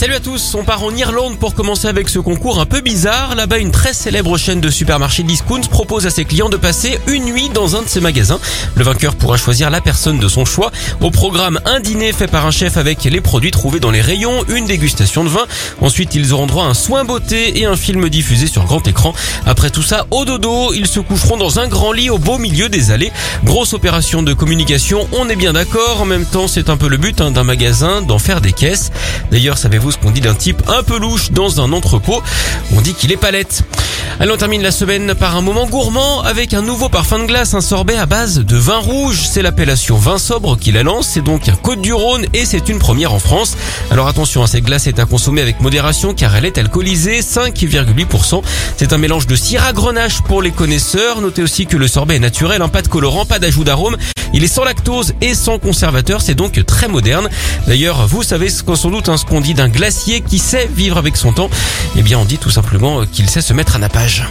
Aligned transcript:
Salut 0.00 0.14
à 0.14 0.20
tous, 0.20 0.54
on 0.54 0.64
part 0.64 0.82
en 0.82 0.96
Irlande 0.96 1.36
pour 1.38 1.54
commencer 1.54 1.86
avec 1.86 2.08
ce 2.08 2.18
concours 2.18 2.58
un 2.58 2.64
peu 2.64 2.80
bizarre. 2.80 3.34
Là-bas, 3.34 3.58
une 3.58 3.70
très 3.70 3.92
célèbre 3.92 4.38
chaîne 4.38 4.62
de 4.62 4.70
supermarchés 4.70 5.24
discount 5.24 5.60
propose 5.60 6.06
à 6.06 6.10
ses 6.10 6.24
clients 6.24 6.48
de 6.48 6.56
passer 6.56 6.98
une 7.06 7.26
nuit 7.26 7.50
dans 7.50 7.76
un 7.76 7.82
de 7.82 7.86
ses 7.86 8.00
magasins. 8.00 8.40
Le 8.76 8.82
vainqueur 8.82 9.14
pourra 9.14 9.36
choisir 9.36 9.68
la 9.68 9.82
personne 9.82 10.18
de 10.18 10.26
son 10.26 10.46
choix. 10.46 10.70
Au 11.02 11.10
programme, 11.10 11.60
un 11.66 11.80
dîner 11.80 12.14
fait 12.14 12.28
par 12.28 12.46
un 12.46 12.50
chef 12.50 12.78
avec 12.78 13.04
les 13.04 13.20
produits 13.20 13.50
trouvés 13.50 13.78
dans 13.78 13.90
les 13.90 14.00
rayons, 14.00 14.42
une 14.48 14.64
dégustation 14.64 15.22
de 15.22 15.28
vin. 15.28 15.44
Ensuite, 15.82 16.14
ils 16.14 16.32
auront 16.32 16.46
droit 16.46 16.64
à 16.64 16.68
un 16.68 16.74
soin 16.74 17.04
beauté 17.04 17.60
et 17.60 17.66
un 17.66 17.76
film 17.76 18.08
diffusé 18.08 18.46
sur 18.46 18.64
grand 18.64 18.88
écran. 18.88 19.12
Après 19.44 19.68
tout 19.68 19.82
ça, 19.82 20.06
au 20.10 20.24
dodo, 20.24 20.72
ils 20.72 20.86
se 20.86 21.00
coucheront 21.00 21.36
dans 21.36 21.58
un 21.58 21.68
grand 21.68 21.92
lit 21.92 22.08
au 22.08 22.16
beau 22.16 22.38
milieu 22.38 22.70
des 22.70 22.90
allées. 22.90 23.12
Grosse 23.44 23.74
opération 23.74 24.22
de 24.22 24.32
communication, 24.32 25.06
on 25.12 25.28
est 25.28 25.36
bien 25.36 25.52
d'accord. 25.52 26.00
En 26.00 26.06
même 26.06 26.24
temps, 26.24 26.48
c'est 26.48 26.70
un 26.70 26.78
peu 26.78 26.88
le 26.88 26.96
but 26.96 27.20
hein, 27.20 27.32
d'un 27.32 27.44
magasin 27.44 28.00
d'en 28.00 28.18
faire 28.18 28.40
des 28.40 28.52
caisses. 28.52 28.90
D'ailleurs, 29.30 29.58
savez-vous 29.58 29.89
ce 29.90 29.98
qu'on 29.98 30.10
dit 30.10 30.20
d'un 30.20 30.34
type 30.34 30.62
un 30.68 30.82
peu 30.82 30.98
louche 30.98 31.30
dans 31.30 31.60
un 31.60 31.72
entrepôt. 31.72 32.22
On 32.76 32.80
dit 32.80 32.94
qu'il 32.94 33.12
est 33.12 33.16
palette. 33.16 33.62
Allez, 34.18 34.32
on 34.32 34.36
termine 34.36 34.62
la 34.62 34.70
semaine 34.70 35.14
par 35.14 35.36
un 35.36 35.40
moment 35.40 35.66
gourmand 35.66 36.22
avec 36.22 36.52
un 36.52 36.62
nouveau 36.62 36.88
parfum 36.88 37.20
de 37.20 37.24
glace, 37.24 37.54
un 37.54 37.60
sorbet 37.60 37.96
à 37.96 38.06
base 38.06 38.40
de 38.40 38.56
vin 38.56 38.78
rouge. 38.78 39.26
C'est 39.26 39.40
l'appellation 39.42 39.96
vin 39.96 40.18
sobre 40.18 40.58
qui 40.58 40.72
la 40.72 40.82
lance. 40.82 41.08
C'est 41.12 41.22
donc 41.22 41.48
un 41.48 41.56
Côte 41.56 41.80
du 41.80 41.92
Rhône 41.92 42.26
et 42.34 42.44
c'est 42.44 42.68
une 42.68 42.78
première 42.78 43.14
en 43.14 43.18
France. 43.18 43.56
Alors 43.90 44.08
attention, 44.08 44.42
hein, 44.42 44.46
cette 44.46 44.64
glace 44.64 44.86
est 44.86 44.98
à 44.98 45.06
consommer 45.06 45.40
avec 45.40 45.60
modération 45.60 46.12
car 46.12 46.36
elle 46.36 46.44
est 46.44 46.58
alcoolisée, 46.58 47.20
5,8%. 47.20 48.42
C'est 48.76 48.92
un 48.92 48.98
mélange 48.98 49.26
de 49.26 49.36
syrah 49.36 49.72
grenache 49.72 50.20
pour 50.22 50.42
les 50.42 50.50
connaisseurs. 50.50 51.20
Notez 51.20 51.42
aussi 51.42 51.66
que 51.66 51.76
le 51.76 51.88
sorbet 51.88 52.16
est 52.16 52.20
naturel, 52.20 52.62
un 52.62 52.68
pas 52.68 52.82
de 52.82 52.88
colorant, 52.88 53.24
pas 53.24 53.38
d'ajout 53.38 53.64
d'arôme. 53.64 53.96
Il 54.32 54.44
est 54.44 54.48
sans 54.48 54.64
lactose 54.64 55.14
et 55.20 55.34
sans 55.34 55.58
conservateur, 55.58 56.22
c'est 56.22 56.34
donc 56.34 56.64
très 56.66 56.88
moderne. 56.88 57.28
D'ailleurs, 57.66 58.06
vous 58.06 58.22
savez 58.22 58.48
sans 58.50 58.90
doute 58.90 59.08
hein, 59.08 59.16
ce 59.16 59.24
qu'on 59.24 59.40
dit 59.40 59.54
d'un 59.54 59.68
glacier 59.68 60.20
qui 60.20 60.38
sait 60.38 60.68
vivre 60.72 60.96
avec 60.96 61.16
son 61.16 61.32
temps. 61.32 61.50
Eh 61.96 62.02
bien, 62.02 62.18
on 62.18 62.24
dit 62.24 62.38
tout 62.38 62.50
simplement 62.50 63.04
qu'il 63.06 63.28
sait 63.28 63.42
se 63.42 63.52
mettre 63.52 63.76
à 63.76 63.78
nappage. 63.78 64.24